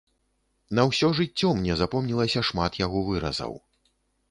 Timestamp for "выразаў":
3.13-3.57